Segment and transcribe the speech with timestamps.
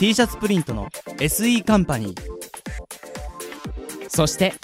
[0.00, 2.20] T シャツプリントの SE カンパニー。
[4.08, 4.54] そして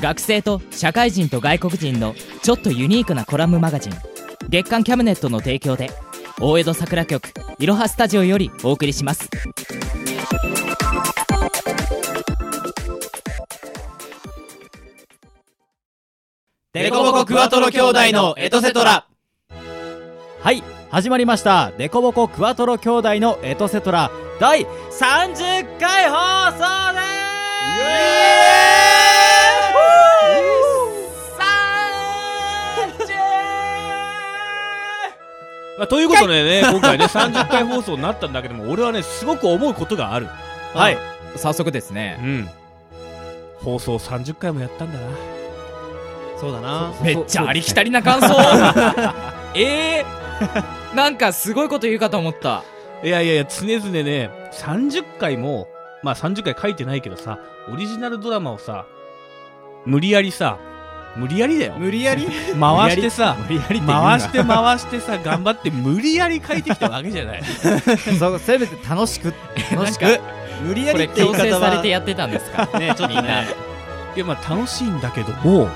[0.00, 3.92] 学生と社会人と外国人のちょっとユニークなコラムマガジン
[4.48, 5.90] 月刊キャムネットの提供で
[6.40, 9.28] 大江戸桜局いろはスタジオよりお送りします。
[16.74, 19.08] デコボコクワトロ兄弟のエトセトラ。
[20.40, 21.72] はい始まりました。
[21.76, 27.06] デコボコクワトロ兄弟のエトセトラ第30回放送です！
[35.78, 40.28] まあ、ということでね今回ね30回放送になったんだけども俺はねすごく思うことがある。
[40.74, 40.98] はい。
[41.36, 42.18] 早速ですね。
[42.22, 42.48] うん。
[43.62, 45.06] 放送30回もやったんだな。
[46.38, 46.92] そうだな。
[47.02, 48.28] めっちゃありきたりな感想。
[49.58, 52.62] えー、なんかすごいこと言うかと思った
[53.02, 55.68] いやいやいや常々ね30回も
[56.02, 57.38] まあ30回書いてないけどさ
[57.72, 58.86] オリジナルドラマをさ
[59.84, 60.58] 無理やりさ
[61.16, 61.76] 無理やりだよ。
[61.78, 62.26] 無理やり？
[62.60, 63.80] 回してさ無理やり？
[63.80, 67.42] 回して回してさ頑張って無理やり書いてきたわけじゃない。
[68.18, 69.32] そうせめて楽しく
[69.72, 70.04] 楽しく。
[70.62, 72.66] 無理やりって言い強制されてやってたんですか？
[72.78, 73.48] ねちょっとみんなね。
[74.14, 75.70] いやまあ楽しいんだけども、うん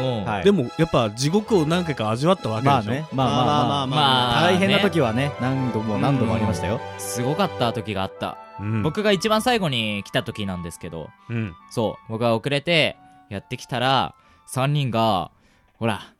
[0.00, 0.44] はい。
[0.44, 3.08] でもやっぱ地獄を何回か味わったわけでしょ、まあね。
[3.12, 3.86] まあまあまあ。
[3.86, 6.80] まあ大変な時はね何度も何度もありましたよ。
[6.98, 11.54] すごかった時があった、うん、僕が一番最後に来た時なんですけどうん。
[11.70, 12.12] そう。
[12.12, 12.96] 僕が遅れて
[13.28, 14.14] やってきたら
[14.52, 15.30] 3人が
[15.74, 16.14] ほら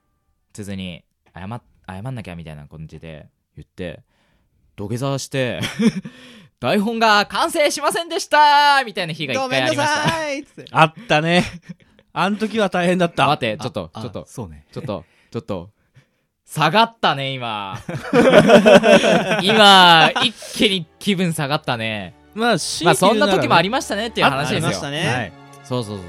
[0.53, 1.05] 鈴に
[1.35, 4.03] 謝っ謝んなきゃみたいな感じで言って
[4.77, 5.61] 土下座して
[6.61, 10.09] 台本が完成しませんでしたみたいな日が一ごめんな回ありました。
[10.09, 10.67] さいっつって。
[10.71, 11.45] あったね
[12.17, 13.27] あの時は大変だった。
[13.27, 14.25] 待ってちょっとちょっと。
[14.29, 14.65] そうね。
[14.73, 15.71] ちょっとちょっと。
[16.47, 17.77] 下がったね今。
[19.43, 22.15] 今一気に気分下がったね。
[22.35, 24.69] まあ強まあそんな時もありましたねっていう話ですよ。
[24.69, 25.09] ありましたね。
[25.09, 25.33] はい。
[25.65, 26.03] そうそうそ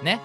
[0.00, 0.18] うね。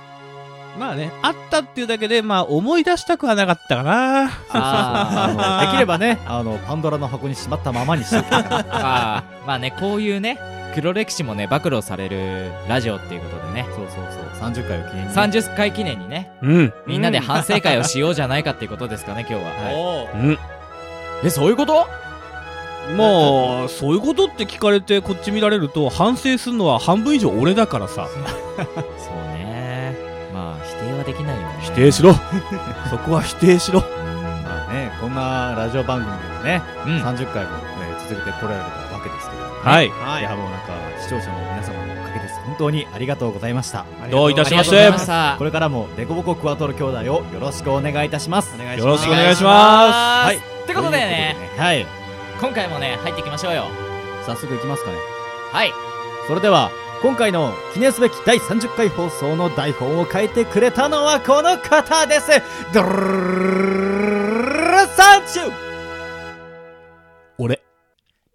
[0.78, 5.62] まあねあったっていうだけでまあ思い出したくはなかったかな。
[5.66, 9.46] できればねあのパンドラの箱にしまったままにして あー。
[9.46, 13.66] まあねこういうね黒歴史もね暴露されるラジオっていうことでね。
[13.76, 14.24] そうそうそう。
[14.52, 15.14] 30回を記念に。
[15.14, 16.32] ね30回記念にね。
[16.42, 16.74] うん。
[16.88, 20.24] みんなで反省会をしようじゃないかっていうことですかね今日は、おー。
[20.24, 20.38] うん。
[21.26, 21.86] えそういうこと？
[22.98, 28.08] まあそういうことって聞かれてこっち見られると反省するのは半分以上俺だからさ。
[28.58, 29.96] そうね。
[30.34, 31.60] まあ否定はできないよね。
[31.62, 32.14] 否定しろ。
[32.90, 33.80] そこは否定しろ。
[33.82, 34.44] うん。
[34.44, 36.12] まあねこんなラジオ番組
[36.44, 36.98] でねうん。
[37.04, 37.64] 30回もね
[38.10, 38.89] 続けてこられたわけですけどね
[39.64, 39.90] はい。
[39.90, 40.22] はい。
[40.22, 40.24] い。
[40.24, 42.40] やもうなんか視聴者の皆様のおかげです。
[42.42, 43.86] 本当にありがとうございました。
[44.10, 44.92] どういたしまして。
[45.38, 47.04] これからもデコボコクワトロ兄弟を
[47.34, 48.56] よろしくお願いいたします。
[48.56, 48.80] お願い。
[48.80, 49.36] よろしくお願い。
[49.36, 51.88] しはますってことでねということではい。
[52.42, 53.66] 今回もね入っていきましょうよ。
[54.26, 54.98] 早速いきますかね。
[55.52, 55.74] はい。
[56.28, 56.72] それでは
[57.02, 62.30] 今回の記念すべき第30回放送の台本を書いてくれたのはこの方です。
[62.74, 65.69] ドルルルサンチュ俺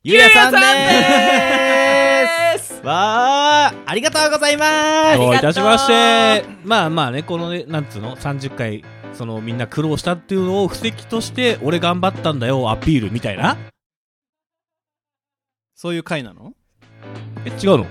[0.06, 2.82] ゆうやさんででーすす。
[2.84, 5.18] わーありがとうございます。
[5.18, 6.44] どういたしまして。
[6.62, 8.84] まあまあねこのねなんつうの？30回
[9.14, 13.56] そのみんな苦労したっていうのを布石として俺頑張ったんだよアピールみたいな。
[15.74, 16.52] そういう回なの？
[17.44, 17.86] え違うの？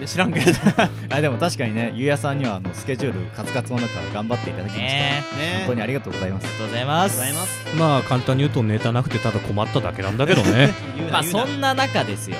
[0.00, 0.52] え知らんけど。
[1.10, 5.22] あでも確かにねゆうやさんにはあのスケジュールカツカツの中頑張っていただきました、ねね
[5.58, 6.44] 本当にありがとうございます。
[6.44, 7.16] ありがとうございます。
[7.16, 7.76] ございます。
[7.76, 10.74] まあ簡単に言うとネタなくてただ困っただけなんだけどね。
[11.10, 12.36] まあ言うな言うなそんな中ですよ。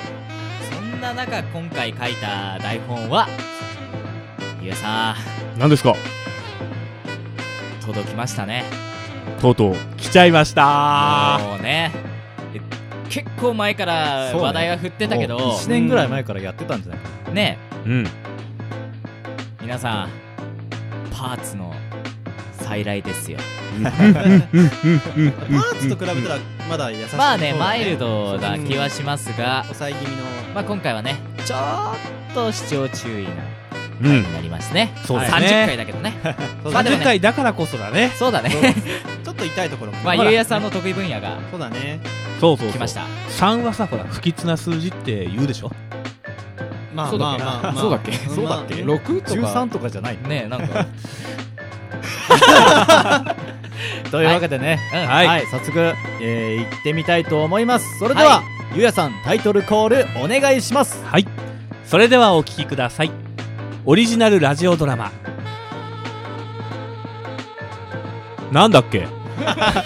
[0.71, 3.27] そんな中今回書いた台本は
[4.61, 5.15] ゆうさ
[5.57, 5.91] 何ですか？
[5.91, 5.95] ん
[7.85, 8.65] 届きましたね。
[9.41, 11.39] とうとう来ちゃいました。
[11.41, 11.91] もうね。
[11.93, 12.16] え
[13.09, 16.99] 結構前から話題は振ってたけど、1年ぐらい前からやってたんじゃない？
[17.01, 17.57] かなね。
[17.85, 18.07] うん。
[19.61, 20.09] 皆さん
[21.11, 21.73] パーツの
[22.61, 23.39] 再来ですよ。
[23.83, 24.41] パー
[25.79, 26.39] ツと比べたら
[26.69, 30.23] まだ優しいまあね方だマイルドな気はしますが、抑え気味の。
[30.53, 31.15] まあ、今回はね
[31.45, 33.29] ちょっと視聴注意な
[34.01, 35.37] うん回になりますね、そうですね。
[35.39, 36.13] 30回だけどね。
[36.23, 38.11] そうだまあでも30回だからこそだね。
[38.17, 38.51] そうだね
[39.37, 39.97] と痛いところも。
[40.03, 41.99] まあゆうやさんの得意分野がそうだね
[42.39, 42.69] そうそう。
[42.69, 43.05] 来ました。
[43.39, 45.71] 3はさほら不吉な数字って言うでしょ？
[46.93, 47.43] まあそうだっけ？
[47.43, 47.81] まあまあ まあ。
[47.81, 48.11] そうだっけ？
[48.11, 48.83] まあそうだっけ？
[48.83, 48.97] まあ。
[48.97, 50.85] 6とか13とかじゃないねえなんか。
[54.11, 57.99] というわけでね、うんはい、早速、えー、行ってみたいと思います。
[57.99, 58.43] それでは、は
[58.73, 61.03] ゆうやさんタイトルコールお願いします。
[61.05, 61.27] はい。
[61.85, 63.11] それではお聞きください。
[63.85, 65.11] オリジナルラジオドラマ。
[68.51, 69.07] なんだっけ？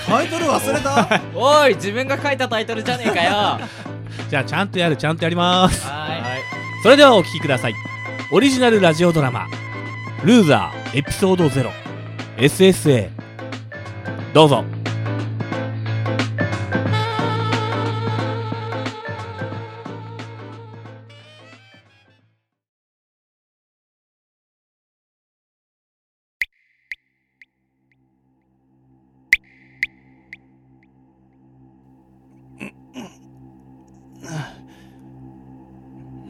[0.07, 1.21] タイトル忘れた？
[1.35, 3.31] おい自分が書いたタイトルじゃねえかよ。
[3.31, 3.59] は
[4.29, 5.85] じゃあちゃんとやるちゃんとやります。
[5.85, 6.21] ーい。
[6.83, 7.73] それではお聞きください。
[8.31, 9.45] オリジナルラジオドラマ
[10.23, 11.47] 「ルーザーエピソード
[12.37, 13.09] 0SSA」
[14.33, 14.63] どうぞ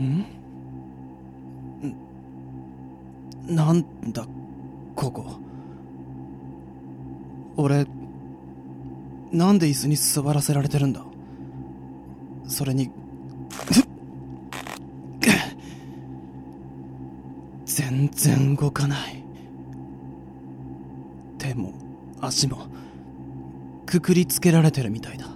[0.03, 0.25] ん？
[3.47, 4.25] なんだ？
[4.95, 5.25] ここ。
[7.57, 7.85] 俺
[9.31, 11.03] なんで椅子に座らせられてるんだ？
[12.47, 12.89] それに
[17.65, 19.23] 全然動かない。
[21.37, 21.73] 手も
[22.19, 22.67] 足も
[23.85, 25.27] くくりつけられてるみたいだ。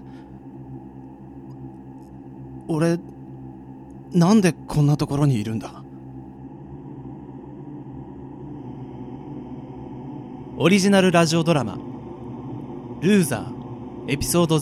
[2.67, 2.99] 俺
[4.15, 5.83] なんでこんなところにいるんだ？
[10.57, 11.73] オリジナルラジオドラマ
[13.03, 14.55] 「ルーザーエピソード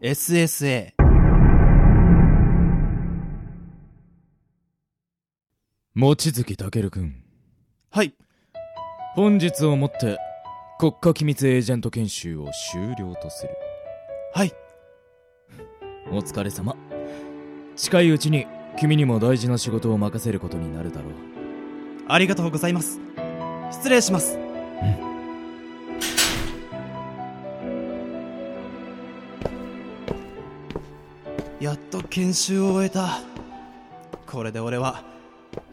[0.00, 0.94] 0SSA」
[5.94, 7.22] 望月健くん。
[7.90, 8.14] はい。
[9.14, 10.16] 本日をもって
[10.78, 13.50] 国家機密エージェント研修を終了とする。
[14.32, 14.52] はい。
[16.10, 16.74] お疲れ様
[17.76, 18.46] 近いうちに
[18.80, 21.12] 君にも大事な仕事を任せることになるだろう。
[22.08, 22.98] ありがとうございます。
[23.70, 24.38] 失礼します。
[31.60, 33.20] やっと研修を終えた。
[34.26, 35.04] これで俺は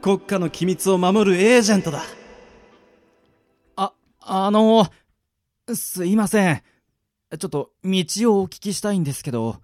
[0.01, 2.03] 国家の機密を守るエージェントだ。
[3.77, 4.87] ああの
[5.73, 6.61] すいません。
[7.39, 7.89] ちょっと道
[8.33, 9.61] をお聞きしたいんですけど。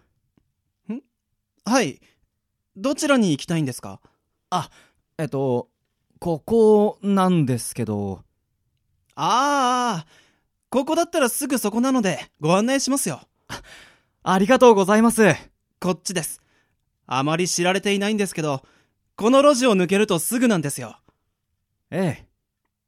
[1.66, 2.00] はい
[2.82, 4.00] どちらに行きたいんですか？
[5.18, 5.70] えっと
[6.20, 8.24] ここなんですけど。
[9.16, 10.08] ああ
[10.70, 13.22] ここだったらすぐそこなのでご案内しますよ。
[14.24, 15.36] ありがとうございます。
[15.82, 16.42] こっちです。
[17.06, 18.64] あまり知られていないんですけど
[19.18, 20.98] この路地を抜けるとすぐなんですよ。
[21.92, 22.26] ええ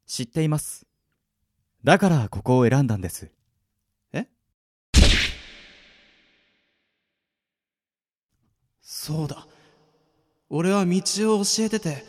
[0.06, 0.86] 知っています。
[1.84, 3.30] だからここを選んだんです。
[8.80, 9.46] そうだ
[10.54, 11.00] 俺は道
[11.40, 12.04] を教えてて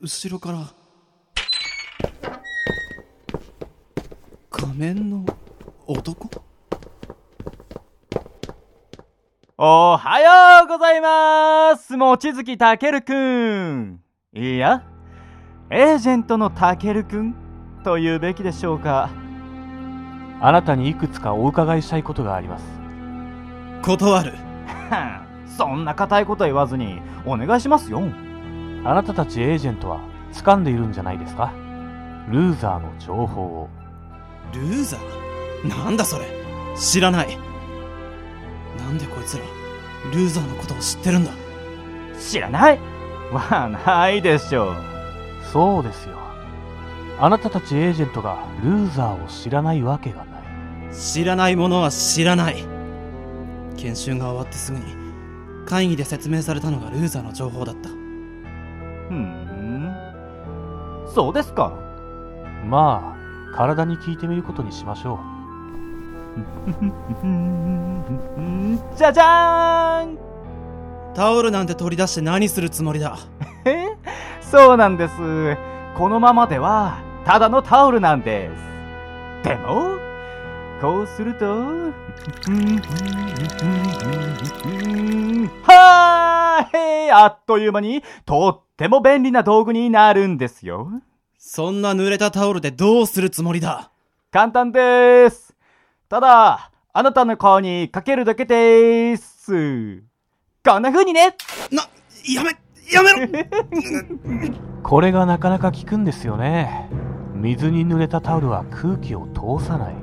[0.00, 0.60] 後ろから。
[4.48, 5.26] 仮面の
[5.86, 6.42] 男？
[9.58, 11.98] おはようございます。
[11.98, 14.00] 望月たけるくん。
[14.32, 14.82] いや
[15.68, 17.34] エージェントのたけるくん
[17.84, 19.10] と言うべきでしょうか。
[20.40, 22.64] あなたにいくつかお伺いしたいことがあります。
[23.82, 24.32] 断る
[25.60, 28.00] そんな固いこと言わずにお願いしますよ。
[28.82, 30.00] あなたたちエージェントは
[30.32, 31.52] 掴んでいるんじゃないですか？
[32.30, 33.68] ルーザーの情報を。
[34.54, 35.68] ルーザー？
[35.68, 36.24] なんだそれ？
[36.78, 37.36] 知らない。
[38.78, 39.44] なんでこいつら
[40.14, 41.30] ルーザーのことを知ってるんだ？
[42.18, 42.78] 知らない？
[43.30, 44.76] はないでしょう。
[45.52, 46.16] そうですよ。
[47.18, 50.94] あなたたちエージェントがルーザーを知らないわけがない。
[50.94, 52.64] 知らないものは知らない。
[53.76, 54.99] 研修が終わってすぐに
[55.70, 57.88] 会議で説明されたのがルーザーの情報だった。
[57.88, 57.92] ふ
[59.14, 59.94] ん。
[61.14, 61.72] そうですか。
[62.66, 63.16] ま
[63.52, 65.20] あ体に聞いてみることにしましょ
[68.96, 70.18] じゃじゃーん。
[71.14, 73.16] タオルなんて取り出して何するつもりだ？
[73.64, 73.86] え？
[74.40, 75.14] そうなんです。
[75.96, 78.50] このままではただのタオルなんで
[79.44, 79.48] す。
[79.48, 79.98] でも
[80.80, 81.44] こうすると。
[85.62, 87.10] はーい！
[87.10, 90.90] あっという間にとっても便利な道具になるんですよ。
[91.38, 93.90] そんな濡れたタオルでどうするつもりだ？
[94.30, 95.54] 簡単です。
[96.08, 100.02] ただあなたの顔にかけるだけです。
[100.64, 101.36] こんな風にね。
[101.70, 101.82] な、
[102.32, 102.50] やめ、
[102.90, 103.28] やめろ！
[104.82, 106.88] これがなかなか効くんですよね。
[107.34, 109.94] 水に濡れたタオルは空気を通さない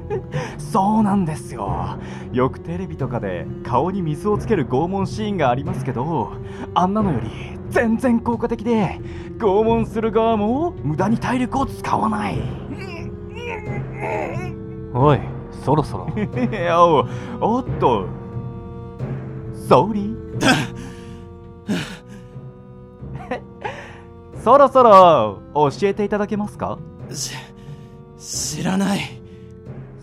[0.58, 1.96] そうなんですよ。
[2.32, 6.32] よくテレビとかで顔に水をつける拷問シーンがありますけど
[6.74, 7.28] あんなのより
[7.70, 9.00] 全然効果的で
[9.38, 12.38] 拷問する側も無駄に体力を使わない。
[14.94, 15.20] おい
[15.64, 16.06] そろそろ。
[17.40, 18.06] おおっと。
[19.68, 20.12] ソーリー
[24.42, 26.78] そろそろ教えていただけますか？
[27.10, 27.32] し、
[28.18, 29.21] 知らない。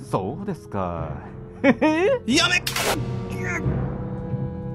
[0.09, 1.09] そうですか。
[1.61, 1.71] や
[2.47, 2.63] め。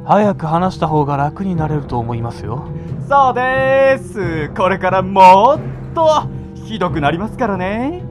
[0.07, 2.69] 早く話した方が楽になれると思いますよ。
[3.09, 4.51] そうです。
[4.51, 5.61] これからもっ
[5.93, 8.05] とひどくなりますからね。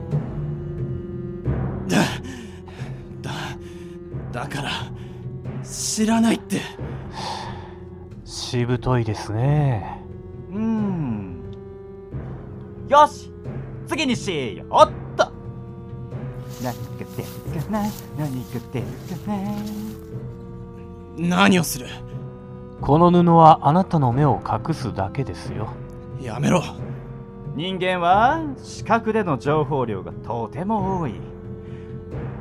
[1.88, 1.96] だ、
[4.32, 4.70] だ、だから、
[5.62, 6.60] 知らないって。
[8.24, 9.98] しぶといですね。
[10.50, 11.40] うーん。
[12.88, 13.32] よし。
[13.86, 15.03] 次にしよう
[16.64, 16.80] 何が
[17.16, 17.82] 出るかな
[18.18, 18.86] 何が出る
[19.24, 19.32] か
[21.18, 21.86] な何をする？
[22.80, 25.68] この布はあなたの目を隠すだけですよ。
[26.20, 26.62] やめろ。
[27.54, 31.14] 人間は視覚での情報量がとても多い。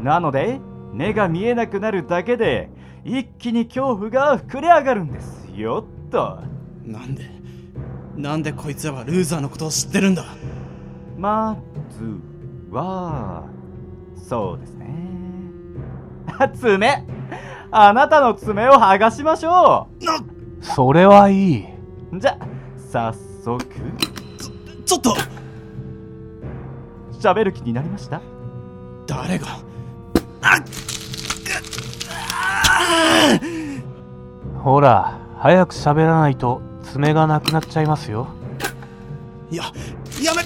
[0.01, 0.60] なので
[0.92, 2.70] 目が見えなくなるだけで
[3.03, 5.48] 一気に恐怖が膨れ上がるんです。
[5.53, 6.39] よっと。
[6.86, 7.30] なんで、
[8.18, 10.25] なんでこいつらはルーザーのことを知ってるんだ？
[11.18, 11.58] ま
[11.92, 12.20] ず
[12.72, 13.44] は
[14.15, 14.86] そうですね。
[16.39, 17.05] あ 爪。
[17.72, 19.88] あなたの爪を剥がしましょ
[20.62, 21.65] それはいい。
[22.12, 22.38] うじゃ
[22.91, 23.65] 早速。
[24.86, 25.15] ちょっと。
[27.20, 28.22] 喋る気になりました？
[29.08, 29.48] 誰が？
[34.63, 38.27] ほら早く喋らないと爪がなくなっちゃいますよ。
[39.50, 39.63] いや、
[40.22, 40.41] やめ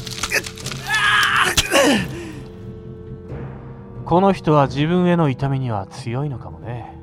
[4.07, 6.97] この人は自分への痛みには強いのかもね。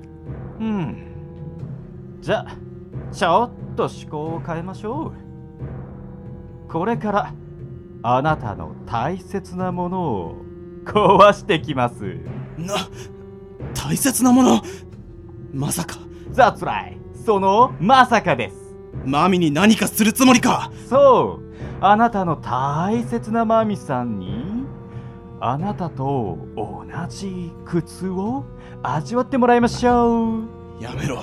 [0.59, 2.17] うん。
[2.23, 2.57] じゃあ
[3.13, 5.13] ちょっと思考を変えましょ
[6.69, 6.73] う。
[6.73, 7.35] これから
[8.03, 10.37] あなたの大切なものを
[10.87, 12.05] 壊してきます。
[12.57, 12.75] な、
[13.75, 14.63] 大切なもの？
[15.53, 15.97] まさか、
[16.31, 18.75] ザツライそのまさかです。
[19.05, 20.73] マミに何かするつもりか。
[20.89, 21.45] そう。
[21.83, 24.44] あなたの大切なマミさんに
[25.41, 28.45] あなたと同じ苦痛を
[28.83, 30.43] 味わってもらいましょう。
[30.81, 31.21] やめろ。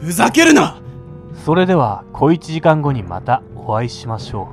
[0.00, 0.80] ふざけるな。
[1.44, 4.48] それでは小1時間後にまたお会いしましょ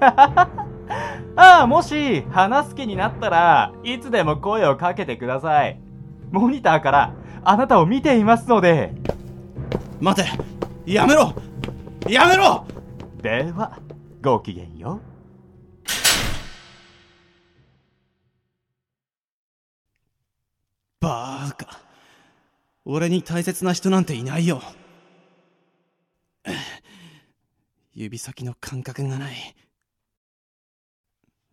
[0.00, 5.80] ああもし話す気になったらいつでも声をかけてください。
[6.30, 7.14] モニターから
[7.44, 8.94] あなたを見ていますので。
[10.00, 10.28] 待て。
[10.86, 11.32] やめろ。
[12.08, 12.64] やめろ。
[13.22, 13.78] では
[14.22, 15.00] ごきげんよ
[21.00, 21.80] バーカ。
[22.84, 24.62] 俺に大切な人なんていないよ。
[27.94, 29.56] 指先の感覚がない。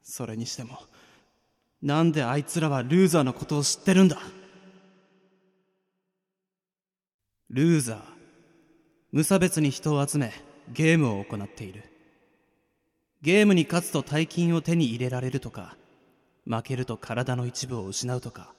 [0.03, 0.79] それにしても、
[1.81, 4.17] なんであいつらはルーザーのことを知ってるんだ
[7.49, 8.01] ルーザー。
[9.11, 10.33] 無差別に人を集め、
[10.73, 11.83] ゲームを行っている。
[13.21, 15.77] ゲームに勝つと大金を手に入れられるとか、
[16.45, 18.53] 負けると体の一部を失うとか、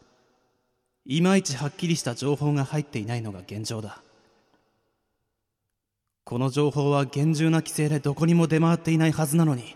[1.10, 4.02] いまいちはっきりした情報が入っていないのが現状だ。
[6.24, 9.74] この情報は厳重な規制でどこにも出回っていないはずなのに、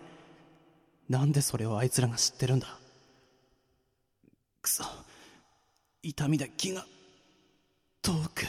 [1.09, 2.79] なんでそれをあいつらが知ってるんだ？
[4.61, 4.85] くそ、
[6.03, 6.85] 痛みで気が、
[8.03, 8.45] 遠く。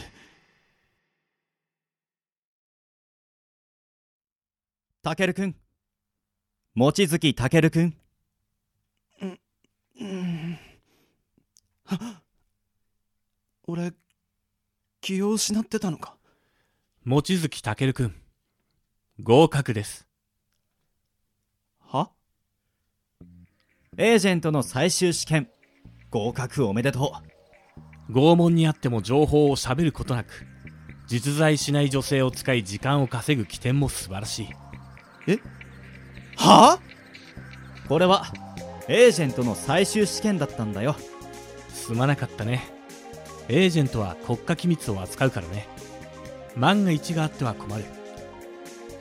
[5.01, 5.55] たけるくん
[6.75, 7.97] 望月たけるくん
[9.21, 10.57] うん。
[11.85, 12.22] は
[13.65, 13.93] 俺、
[14.99, 16.17] 気を失ってたのか？
[17.05, 18.15] 望月たけるくん
[19.21, 20.05] 合格です。
[21.79, 22.09] は？
[23.97, 25.47] エージェントの最終試験
[26.11, 27.13] 合格おめでと
[28.09, 30.45] 拷問にあっても情報を喋ることなく
[31.07, 34.49] 実在しない女性を使い時間を稼ぐ起点も素晴らしい。
[36.35, 36.81] は？
[37.85, 38.25] うこれは
[38.89, 40.97] エージェントの最終試験だったんだよ。
[41.69, 42.72] すまなかったね
[43.49, 45.67] エージェントは国家機密を扱うからね。
[46.55, 47.83] 万が一があっては困る。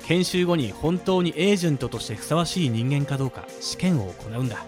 [0.05, 4.65] 研修後に本当にエージェントとしてふさわしい人間かどうか試験を行うんだ。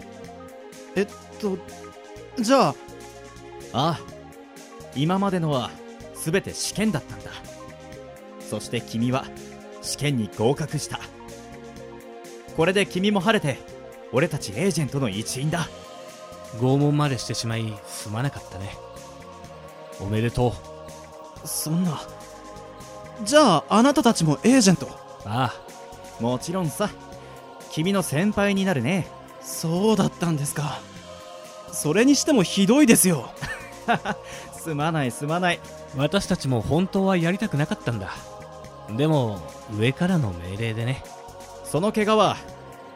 [0.97, 1.07] えっ
[1.41, 1.59] と
[2.41, 2.69] じゃあ。
[2.69, 2.75] あ
[3.73, 4.01] あ。
[4.95, 5.71] 今までのは
[6.15, 7.31] 全て試験だったんだ。
[8.41, 9.25] そして君は
[9.83, 11.01] 試験に合格した。
[12.57, 13.59] これで君も晴れて
[14.13, 15.69] 俺たちエージェントの一員だ。
[16.59, 18.77] 拷問までしてしまいすまなかったね
[20.01, 20.55] おめでと
[21.45, 21.49] う。
[21.49, 22.01] そんな。
[23.23, 24.89] じゃああなたたちもエージェント？
[25.25, 25.55] あ
[26.21, 26.91] もちろんさ。
[27.71, 29.09] 君の先輩になるね。
[29.41, 30.81] そうだったんですか。
[31.73, 33.31] それにしてもひどいですよ。
[34.53, 35.61] すまないすまない。
[35.63, 38.13] あ私たちも本当はやりたくなかったんだ。
[38.97, 39.41] でも
[39.77, 41.03] 上からの命令でね。
[41.65, 42.37] その怪我は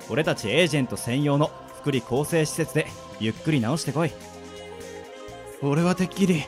[0.09, 1.51] 俺たちエージェント専用の
[1.81, 2.87] 福利厚生施設で
[3.21, 4.13] ゆっくり治してこい。
[5.63, 6.45] 俺はてっきり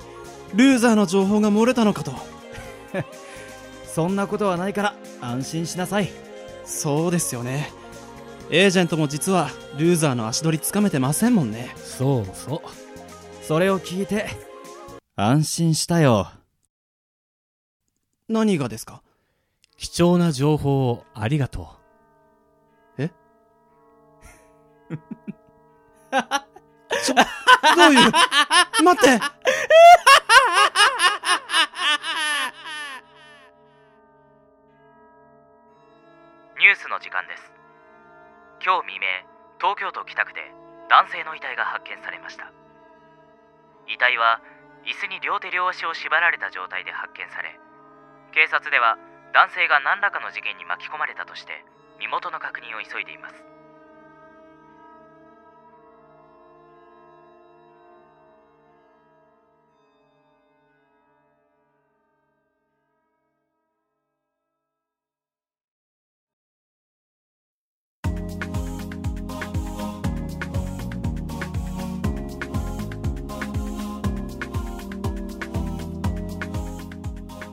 [0.55, 2.13] ルーザーの情報が漏れたのかと。
[3.87, 6.11] そんなことはないから安心しなさい。
[6.65, 7.73] そうですよね。
[8.51, 11.73] エージェントも実はルーザーの足取りつかめてませんもんね。
[11.77, 12.61] そうそう。
[13.45, 14.29] それを聞いて
[15.17, 16.31] 安心したよ。
[18.29, 19.03] 何がですか？
[19.77, 21.79] 貴重な情報をありがと
[27.77, 28.13] どういう？
[28.83, 29.21] 待って
[36.59, 37.53] ニュースの時間です。
[38.63, 39.07] 今日未明
[39.59, 40.41] 東京都北区で
[40.89, 42.53] 男性の遺体が発見されました。
[43.89, 44.41] 遺体は
[44.87, 47.59] 椅子に両手両足を縛られた状態で発見され
[48.33, 48.97] 警察では
[49.35, 51.65] 男性が何らかの事件に巻き込まれたとして
[51.99, 53.50] 身元の確認を急いでいます。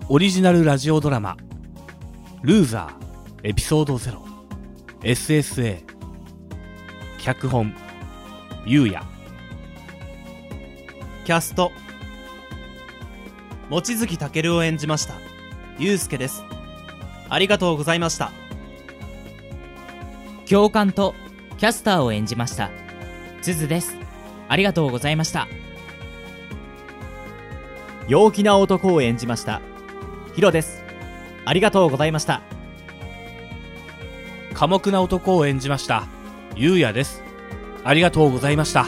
[0.09, 1.35] オリジナルラジオドラマ
[2.41, 5.83] 「ルーザーエピソード 0SSA」
[7.19, 7.75] 脚本
[8.65, 9.03] ゆうや
[11.25, 11.73] キャスト
[13.69, 15.15] 望月健を演じました
[15.77, 16.45] ゆうすけです。
[17.27, 18.31] ありがとうございました。
[20.45, 21.15] 教官と
[21.57, 22.71] キャスターを演じました。
[23.41, 23.97] ズズです。
[24.47, 25.49] ありがとうございました。
[28.07, 29.61] 陽気な男を演じました
[30.37, 30.83] ヒロです。
[31.45, 32.43] ありがとうございました。
[34.53, 36.03] 寡黙な男を演じました。
[36.55, 37.23] ゆうやです。
[37.83, 38.85] ありがとうございました。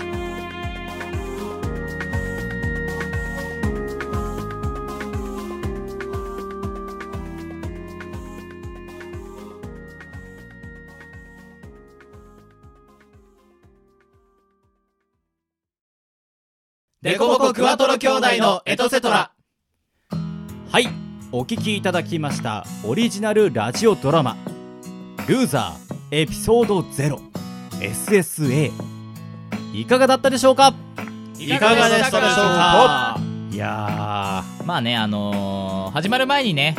[17.01, 19.31] デコボコクワトロ兄弟のエトセトラ。
[20.71, 24.35] はいお聞きいただきましたオリジナルラジオドラマ
[25.27, 28.71] 「ルーザーエピソード 0SSA」
[29.73, 30.73] いかがだったでしょうか？
[31.37, 33.19] いかがでしたでしょうか？
[33.51, 36.75] いやまあねあのー始まる前にね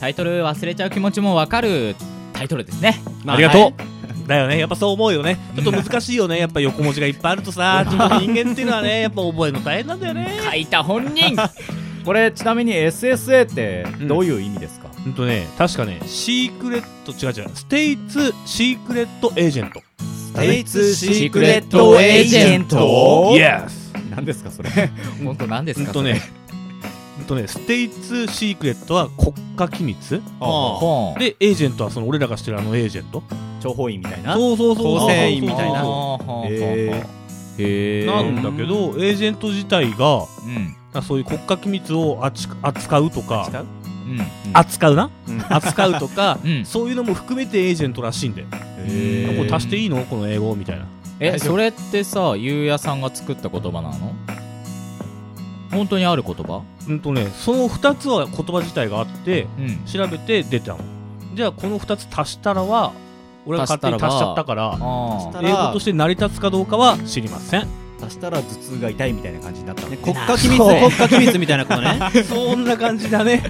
[0.00, 1.96] タイトル忘れちゃう気持ちもわかる
[2.32, 3.00] タイトルですね。
[3.26, 3.72] ありがとう、
[4.28, 4.58] だよね。
[4.58, 5.36] やっぱそう思うよね。
[5.56, 6.38] ちょっと難しいよね。
[6.38, 10.38] やっぱ横文字がいっぱいあるとさ自分の人間っていうのはねやっぱ覚えるの大変なんだよね。
[10.48, 11.34] 書いた本人。
[11.34, 11.50] ー
[12.08, 15.12] これちなみに SSA ってどういう意味ですか、ほん。
[15.12, 24.70] とね確かねシークレット違う違う States Secret Agent。States Secret Agent。yes 何ですかそれ？
[25.22, 26.22] 本当何ですかほんとね
[27.18, 30.22] ほんとね States Secret は国家機密？
[30.40, 33.22] ほんでエージェントはその俺らが知ってるあのエージェント？
[33.60, 34.32] 諜報員みたいな？
[34.34, 34.98] そうそうそう。
[34.98, 35.82] 構成員みたいな？
[35.82, 37.17] そうほんほんほんへーへー
[38.06, 40.76] なんだけどエージェント自体がうん。
[40.94, 43.42] あそういう国家機密を扱扱うとか
[44.54, 44.94] 扱う？
[44.96, 45.44] な、うん。
[45.54, 46.64] 扱うとか、 うん。
[46.64, 48.46] そういうのも含めてエージェントらしいんだよ、
[48.86, 49.36] へー。
[49.38, 50.02] これ足していいの？
[50.04, 50.86] この英語みたいな。
[51.20, 54.12] えそれってさゆうやさんが作った言葉なの？
[55.70, 56.62] 本当にある言葉？
[56.88, 59.78] うんとねその2つは言葉自体があってうん。
[59.84, 60.78] 調べて出たの。
[61.34, 62.92] じゃあこの2つ足したらは
[63.48, 64.78] 俺が勝手に足しちゃったから
[65.42, 67.66] 英語として成り立つかどうかは知りません。
[68.00, 69.88] 足したら頭痛が痛いみたいな感じになったの。
[69.88, 70.58] ね国家機密。
[70.58, 71.98] 国家機密みたいなことね。
[72.28, 73.42] そんな感じだね。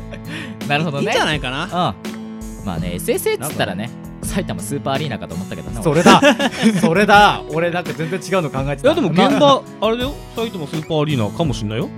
[0.68, 1.04] なるほどね。
[1.04, 1.64] いいんじゃないかな。
[1.64, 2.18] うん
[2.64, 3.88] まあね SSA っつったらね
[4.22, 6.20] 埼玉スーパーアリーナかと思ったけどねそれだ。
[6.80, 7.42] それだ。
[7.50, 8.88] 俺なんか全然違うの考えてた。
[8.88, 9.90] いやでも現場あ。
[9.90, 10.14] れだよ。
[10.36, 11.88] 埼玉スーパーアリーナかもしんないよ。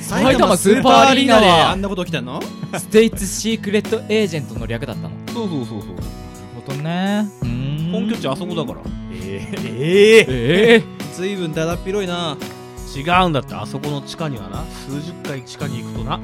[0.00, 2.40] 埼玉スーパーアリーナではあんなこと起きたの？
[2.76, 5.10] ステイツシークレットエージェントの略だったの。
[5.32, 5.90] そうそうそうそう
[6.66, 7.26] ほどね。
[7.92, 8.80] 本拠地あそこだから。
[9.12, 10.26] えー、えー。
[10.28, 10.82] ええ
[11.14, 12.36] ずいぶんだだっ広いな。
[12.96, 14.64] 違うんだってあそこの地下にはな。
[14.86, 16.20] 数十回地下に行くとな。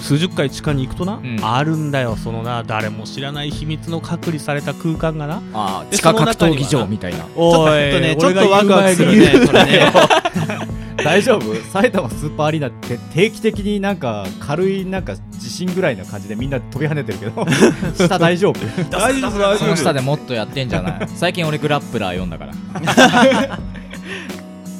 [0.00, 1.38] 数十回地下に行くとな、ん。
[1.42, 2.16] あるんだよ。
[2.16, 5.42] そのな誰も知らない秘密の隔離された空間がな。
[5.54, 7.26] あで地下格闘技場みたいな。
[7.36, 9.92] おちょっとねちょっとワクワクするねそれね
[11.04, 11.54] 大丈夫？
[11.72, 17.46] 埼玉スーパーアリーナって定期的になんか軽いなんか地震ぐらいな感じでみんな飛び跳ねてるけど
[18.06, 18.58] 下大丈夫？
[18.90, 21.08] 大丈夫大その下でもっとやってんじゃない？
[21.14, 23.58] 最近俺グラップラー読んだから。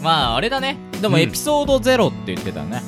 [0.03, 0.77] まああれだね。
[1.01, 2.83] でもエピソードゼロって言ってたね、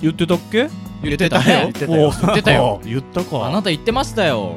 [0.00, 0.68] 言ってたっけ？
[1.02, 2.12] 言ってたね言ってたよ。
[2.22, 2.80] 言ってたよ。
[2.84, 3.46] 言ったか。
[3.46, 4.54] あなた言ってましたよ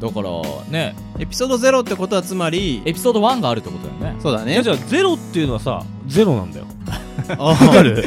[0.00, 0.30] だから
[0.70, 0.94] ね。
[1.18, 4.20] エピソードゼロってことはつまりエピソード1があるってことだよね。
[4.20, 4.62] そうだね。
[4.62, 6.64] じゃあゼロっていうのはさゼロなんだよ。
[7.38, 8.02] あわかる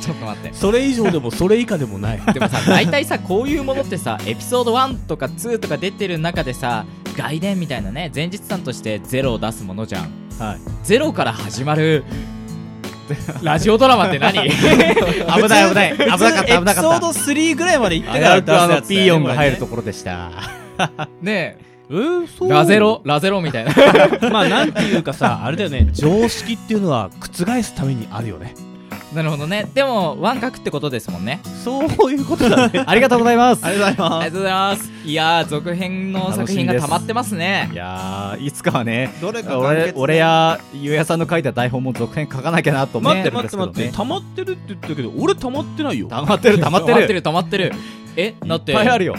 [0.00, 0.54] ちょっと待って。
[0.54, 2.20] それ以上でもそれ以下でもない。
[2.32, 10.10] でもさ大体さこういうものってさエピソード1とか2とか出てる中でさ外伝みたいなね前日談としてゼロを出すものじゃん。
[10.38, 10.58] はい。
[10.84, 12.04] ゼロから始まる
[13.42, 14.32] ラジオドラマって何？
[14.48, 14.56] 危
[15.48, 15.92] ない危ない。
[15.92, 16.54] 危なかった危なかった。
[16.54, 20.30] エピソード3ぐらいまで行って危から出すやつだよねピーヨンが入ることころでした
[21.22, 21.68] ねえ。
[21.90, 22.48] ー、そう。
[22.48, 23.72] えラゼロラゼロみたいな。
[24.30, 25.88] まあなんていうかさあれだよね。
[25.92, 28.54] 常識っていうのは覆すためにあるよね。
[29.14, 29.66] なるほどね。
[29.72, 31.40] でもワンカクってことですもんね。
[31.64, 32.84] そういうことだね。
[32.86, 33.64] ありがとうございます。
[33.64, 34.14] ありがとうございます。
[34.14, 34.92] ありがとうございます。
[35.06, 37.70] いやー続編の作品が溜まってますね。
[37.72, 43.96] いやーいつかはねどれか完俺結俺やゆうやさんの書いた台本も続編書かなきゃなと思ってるん待って待ってですけどね待って。
[43.96, 46.08] 溜まってるって言ってるけど俺溜まってないよ。
[46.08, 46.92] 溜まってる溜まってる。
[46.92, 47.72] 溜まってる溜まってる。
[48.16, 49.16] えだっていっぱいあるよ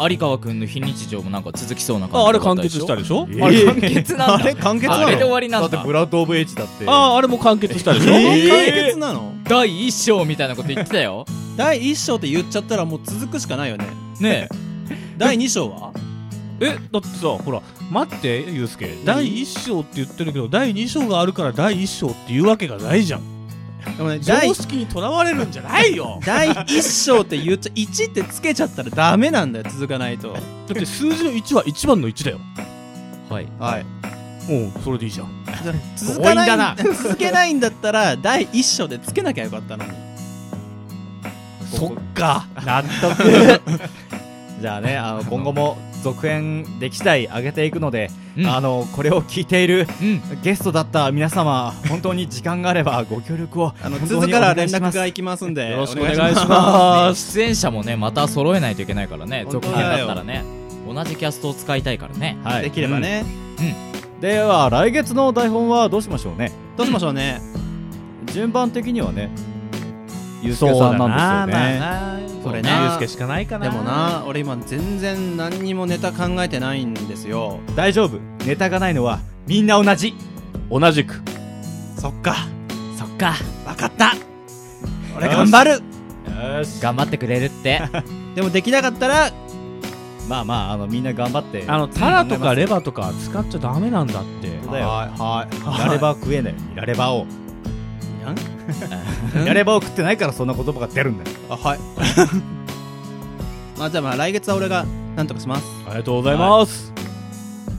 [0.00, 2.80] 有川君の非日常もなんか続きそうな感じああれ完だったでしょ？
[2.80, 3.26] 結したでしょ？
[3.44, 4.34] あれ完結なんだ。
[4.34, 5.06] あれ完結なの？
[5.06, 5.66] あれで終わりなんだ。
[5.68, 6.84] ってだブラッド・オブ・エイジだって。
[6.86, 11.24] あああれも完結したでしょ、完結なの第一章みたいなこと言ってたよ。
[11.56, 13.86] 第1章って言っちゃったらもう続くしかないよね。
[14.20, 14.48] ね
[15.18, 15.92] 第2章は？
[16.60, 18.94] えだってさほら待ってユうスケ。
[19.04, 23.20] 第1章って言ってるけど第2章があるから第1章っていうわけがないじゃん
[23.96, 26.20] でもね第常識にとらわれるんじゃないよ。
[26.24, 30.32] 第1章って言っちゃ1ってつけちゃったらダメなんだよ続かないと。
[30.32, 32.40] だって数字の1は1番の1だよ。
[33.28, 33.46] はい。
[33.58, 33.84] はい。
[34.50, 35.28] もうそれでいいじゃん。
[35.96, 36.76] 続かない強引だな。
[36.76, 39.90] 続けないんだったら第1章でつけなきゃよかったのに。
[41.72, 42.46] そっか。
[42.64, 43.60] 納得。
[44.60, 48.46] じゃあねあの今後も続編でき次第上げていくので、うん。
[48.46, 50.20] あのこれを聞いているうん。
[50.42, 54.98] ゲストだった皆様本当に時間があればご協力をあの続から連お願いします。
[54.98, 56.46] 絡が行きますんでよろしくお願いしす。
[56.46, 57.32] ます。
[57.32, 60.44] 出演者もねまた揃えないといけないからね続編だったらね。
[60.86, 62.38] 同じキャストを使いたいからね。
[62.42, 62.62] はい。
[62.62, 63.24] できればね、
[64.20, 66.52] では来月の台本はどうしましょうね？
[66.76, 67.40] どうしましょうね。
[68.32, 69.30] 順番的にはね
[70.42, 71.60] ゆうすけさんなんですよ
[72.26, 72.70] ね、これね。
[72.70, 77.60] ユうスケしかないかなでもな俺今全然何にもネタ考えてないんですよ。
[77.76, 78.18] 大丈夫。
[78.44, 80.14] ネタがないのはみんな同じ。
[80.70, 81.20] 同じく。
[81.98, 82.36] そっか。
[82.98, 83.34] そっか。
[83.64, 84.12] 分かった。
[85.16, 85.70] 俺頑張る。
[86.58, 86.80] よし。
[86.80, 87.80] 頑張ってくれるって。
[88.34, 89.30] でもできなかったら
[90.28, 91.64] まあまああのみんな頑張って。
[91.66, 94.58] あのタラとかレバとか使っちゃダメなんだって。
[94.64, 94.88] そうだよ。
[94.88, 95.56] はいはい。
[95.56, 97.18] ニラレバ食えないニラレバを。
[97.18, 97.41] や
[98.30, 98.36] ん。
[99.40, 101.36] ニラレバを食ってないからそんな言葉が出るんだよ。
[101.50, 101.78] あはい。
[103.78, 105.64] まあじゃあまあ来月は俺がなんとかします。
[105.86, 106.92] ありがとうございます。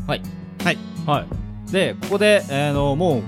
[0.07, 0.21] はい。
[0.63, 0.77] はい。
[1.05, 1.71] はい。
[1.71, 3.19] でここで、えーのも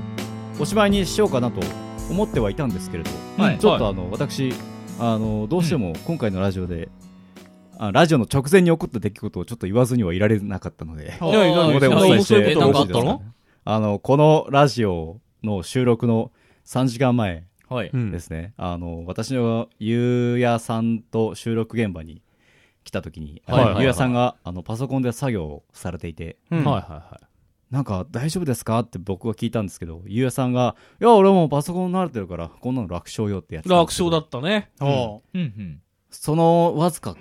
[0.60, 1.62] うおしまいにしようかなと
[2.10, 3.58] 思ってはいたんですけれど、はい。
[3.58, 4.54] ちょっとあの、私
[5.00, 6.90] あのどうしても今回のラジオで、
[7.78, 11.12] あラジオの直前に起こった出来事をちょっと言わずにはいられなかったので。
[11.20, 11.30] はい。
[11.30, 12.58] いやいやここでお伝えして
[13.68, 16.32] あのこのラジオの収録の
[16.66, 22.22] 3時間前ですね、あの私のゆうやさんと収録現場に
[22.84, 23.82] 来た時に、はいはいはい。
[23.82, 26.64] ゆうやさんがあのパソコンで作業をされていて、うん。
[26.64, 27.26] はいはいはい。
[27.74, 28.80] なんか大丈夫ですか？
[28.80, 33.70] って僕が聞いたんですけど、ゆうやさんが、いや、俺もうパソコン慣れてるから、こんなの楽勝よってやつ。
[33.70, 34.70] 楽勝だったね。
[34.80, 35.82] おううんうん。
[36.12, 37.16] そのわずか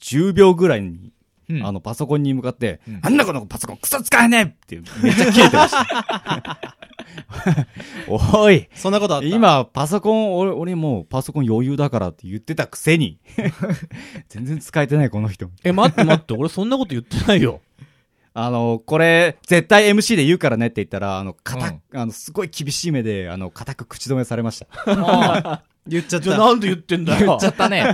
[0.00, 1.12] 10秒ぐらいに、
[1.48, 1.66] うん。
[1.66, 3.00] あのパソコンに向かって、うん。
[3.02, 4.46] あんなこのパソコンクソ使えねえっ
[4.80, 6.60] てめっちゃ切れてました。
[8.08, 9.26] おい、そんなことあった？
[9.26, 13.18] 今パソコン、俺、俺もうパソコン余裕だからって言ってたくせに、
[14.28, 15.50] 全然使えてないこの人。
[15.64, 16.34] え待って待って。
[16.34, 17.60] 俺そんなこと言ってないよ。
[18.34, 24.66] あの、これ、絶対 MC で言うからねって言ったら、あの、かた、あの、すごい厳しい目で、あの、固く口止めされました。
[24.86, 27.84] あ言っちゃっじゃあたなんで言ってんだー言よっちゃったね。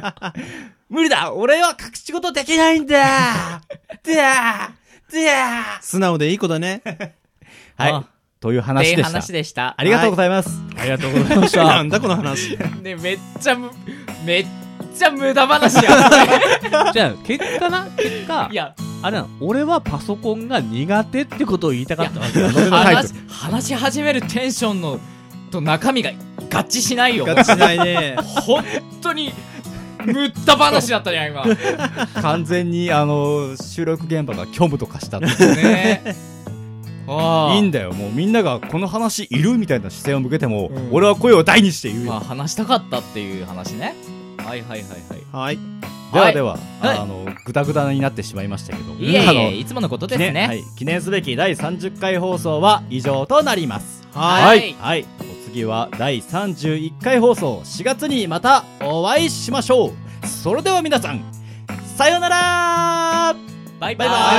[0.91, 1.33] 無理だ。
[1.33, 2.99] 俺は隠し事できないんだ。
[2.99, 3.63] だ
[4.13, 6.83] だ素直でいい子だね。
[7.77, 7.93] はい。
[7.93, 8.05] あ
[8.45, 9.75] という話でした話でした。
[9.75, 12.59] ありがとうございます、ありがとうございましなたんだこの話。
[12.83, 13.71] ね、めっちゃむ、
[14.23, 14.47] めっ
[14.95, 16.41] ちゃ無駄話やったね。
[16.93, 17.87] じゃあ結果な？
[17.97, 19.29] 結果いや、あれなの？
[19.41, 25.01] 俺はパソコンが苦手ってことを言いたかったわけ話し、話し始めるテンションの、
[25.51, 26.15] と中身が合
[26.65, 27.25] 致しないよ。
[27.25, 28.17] ガチしないね。
[28.45, 28.63] 本
[29.01, 29.33] 当に、
[30.05, 31.47] むった話だったじゃん、今。
[32.21, 36.34] 完全にあの収録現場が虚無と化したってねああ
[37.07, 37.93] いいんだよ。
[37.93, 40.89] もうみんながこの話いるみたいな視線を向けても、うん。
[40.93, 43.95] 俺は声を大にして言うよ、まあ、話したかったっていう話ね。
[44.39, 44.89] はいはいはい
[45.33, 45.53] はい。
[45.53, 45.59] はい。
[46.13, 46.99] ではでは、はい。
[46.99, 48.93] あのグダグダになってしまいましたけど。
[48.95, 50.27] いえいえ、いつものことですね。
[50.29, 54.07] 記念はい、記念すべき第30回放送は以上となります。
[54.13, 54.75] はい。
[54.79, 57.61] はい、お次は第31回放送。
[57.65, 60.27] 4月にまたお会いしましょう。
[60.27, 61.23] それでは皆さん
[61.97, 63.35] さようなら。
[63.81, 64.09] バイバイ。
[64.09, 64.39] バイバイ。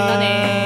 [0.00, 0.65] またね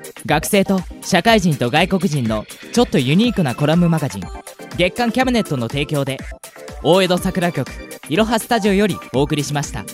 [0.25, 4.23] 学生と社会人と外国人のちょっとユニークなコラムマガジン
[4.77, 6.17] 月刊キャビネットの提供で
[6.83, 7.69] 大江戸桜局
[8.09, 9.85] いろはスタジオよりお送りしました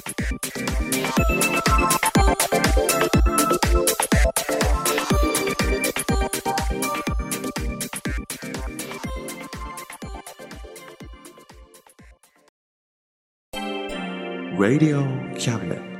[14.57, 15.05] Radio
[15.37, 15.96] Cabinet.